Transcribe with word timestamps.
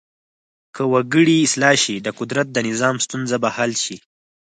که 0.75 0.81
وګړي 0.93 1.35
اصلاح 1.45 1.75
شي 1.83 1.95
د 2.01 2.07
قدرت 2.19 2.47
د 2.51 2.57
نظام 2.69 2.95
ستونزه 3.05 3.35
به 3.43 3.49
حل 3.55 3.71
شي. 3.83 3.97